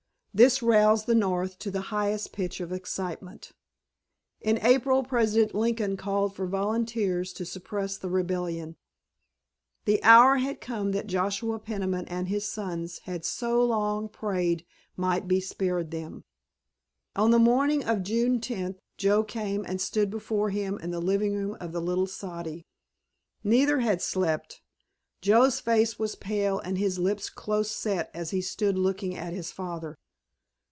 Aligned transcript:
This 0.33 0.63
roused 0.63 1.07
the 1.07 1.13
North 1.13 1.59
to 1.59 1.69
the 1.69 1.81
highest 1.91 2.31
pitch 2.31 2.61
of 2.61 2.71
excitement. 2.71 3.51
In 4.39 4.59
April 4.65 5.03
President 5.03 5.53
Lincoln 5.53 5.97
called 5.97 6.33
for 6.37 6.47
volunteers 6.47 7.33
to 7.33 7.43
suppress 7.45 7.97
the 7.97 8.07
rebellion. 8.07 8.77
The 9.83 10.01
hour 10.05 10.37
had 10.37 10.61
come 10.61 10.93
that 10.93 11.07
Joshua 11.07 11.59
Peniman 11.59 12.05
and 12.07 12.29
his 12.29 12.45
sons 12.47 12.99
had 12.99 13.25
so 13.25 13.61
long 13.61 14.07
prayed 14.07 14.65
might 14.95 15.27
be 15.27 15.41
spared 15.41 15.91
them. 15.91 16.23
On 17.13 17.31
the 17.31 17.37
morning 17.37 17.83
of 17.83 18.01
June 18.01 18.39
tenth 18.39 18.77
Joe 18.97 19.25
came 19.25 19.65
and 19.65 19.81
stood 19.81 20.09
before 20.09 20.49
him 20.49 20.77
in 20.79 20.91
the 20.91 21.01
living 21.01 21.35
room 21.35 21.57
of 21.59 21.73
the 21.73 21.81
little 21.81 22.07
soddy. 22.07 22.63
Neither 23.43 23.81
had 23.81 24.01
slept. 24.01 24.61
Joe's 25.21 25.59
face 25.59 25.99
was 25.99 26.15
pale 26.15 26.57
and 26.59 26.77
his 26.77 26.97
lips 26.99 27.29
close 27.29 27.69
set 27.69 28.09
as 28.13 28.31
he 28.31 28.39
stood 28.39 28.77
looking 28.77 29.13
at 29.13 29.33
his 29.33 29.51
father. 29.51 29.97